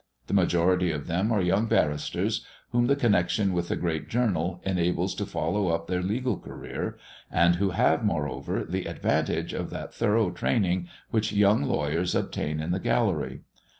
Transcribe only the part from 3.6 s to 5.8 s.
the great journal enables to follow